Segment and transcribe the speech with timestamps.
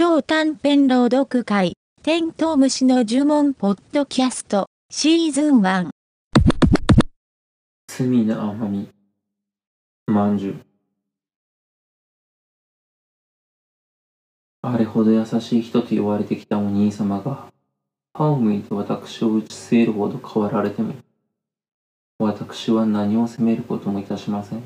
[0.00, 5.88] 超短編朗読会、テントウムシの呪文ポッドキャスト、シーズン1。
[7.88, 8.88] 罪の甘み、
[10.06, 10.60] まんじゅう。
[14.62, 17.52] あれほど優しい人と言われてきたお兄様が、
[18.14, 20.94] 歯を向いて私を打ち据えるほど変わられても、
[22.20, 24.62] 私は何を責めることもいたしません。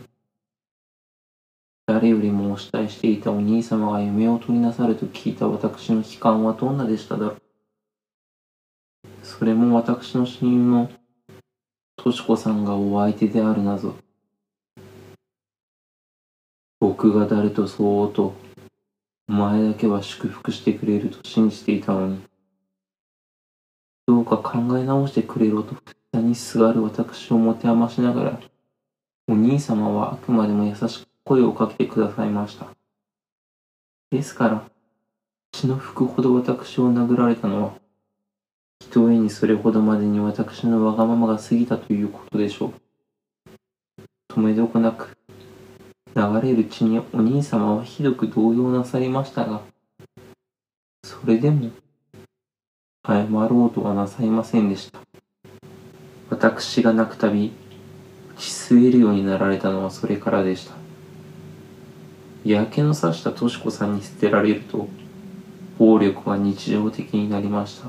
[2.03, 7.37] 誰よりもお慕いしていたお兄様が夢を取りなさると聞いた私の悲観はどんなでしただろう。
[9.23, 10.91] それも私の親友の
[11.95, 13.95] としこさんがお相手であるなぞ。
[16.81, 18.35] 僕が誰とそうと、
[19.29, 22.21] お前だけは祝福してくれると信じていたのに、
[24.09, 25.77] どうか考え直してくれろと
[26.13, 28.41] 下にすがる私を持て余しながら、
[29.29, 32.67] お兄様はあくまでも優しく声をかけてくださいました。
[34.11, 34.65] ですから、
[35.53, 37.75] 血の吹くほど私を殴られたのは、
[38.81, 42.75] ひとえにそれほどまでに私のわがままが過ぎたということでしょう。
[44.29, 45.17] 止めどこなく、
[46.15, 49.63] 流れる血にお兄様はひどく動揺なさりましたが、
[51.05, 51.71] それでも、
[53.07, 55.01] 謝ろうとはなさいませんでした。
[56.31, 57.53] 私が泣くたび、
[58.35, 60.82] 打ち据えるようになられたのはそれからでした。
[62.45, 64.89] やけのさしたとしこさんに捨てられると、
[65.79, 67.89] 暴力は日常的になりました。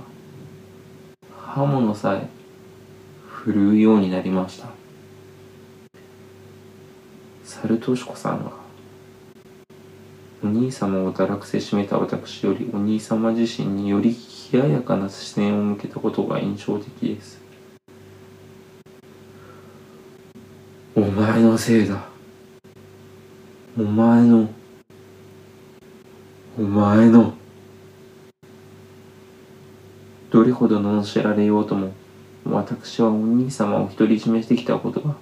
[1.35, 2.27] 刃物さえ
[3.27, 4.67] 振るうようになりました。
[7.43, 8.51] 猿としこさんは、
[10.43, 14.15] お兄様を堕落せしめた私よりお兄様自身により
[14.51, 17.41] 冷ややかな視線を向けたことが印象的です。
[20.95, 22.12] お前のせいだ。
[23.75, 24.49] お前の、
[26.59, 27.33] お前の、
[30.29, 31.91] どれほど罵られようとも、
[32.45, 35.15] 私はお兄様を独り占めしてきたことが、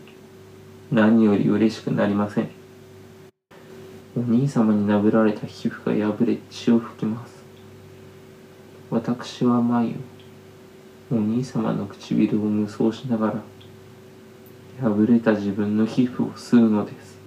[0.91, 2.49] 何より嬉しくなりません。
[4.17, 7.41] お兄様に殴られた皮膚が破れ血を吹きます。
[8.89, 9.95] 私は眉、
[11.09, 13.41] お兄様の唇を無双しながら、
[14.81, 17.20] 破れた自分の皮膚を吸うのです。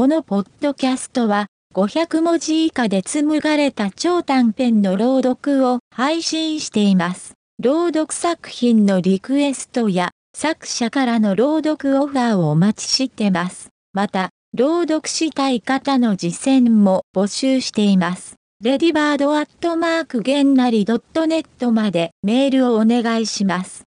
[0.00, 7.34] このポッドキャストは500文字以下で紡がれた超短編の朗読を配信しています。
[7.62, 13.68] 朗読作品のリクエストや作者からの朗読オファーをお待ちしてます。
[13.92, 18.36] また、朗読したい方の実践も募集しています。
[18.62, 23.82] レディバードアットマークゲンナリ .net までメールをお願いします。